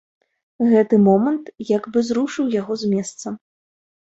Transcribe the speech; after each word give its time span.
Гэты 0.69 0.99
момант 1.09 1.45
як 1.77 1.83
бы 1.93 2.05
зрушыў 2.09 2.45
яго 2.59 2.79
з 2.85 2.91
месца. 2.95 3.27